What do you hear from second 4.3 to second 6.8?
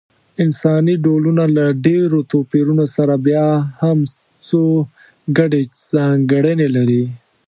څو ګډې ځانګړنې